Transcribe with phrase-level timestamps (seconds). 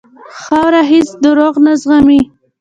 [0.41, 2.21] خاوره هېڅ دروغ نه زغمي.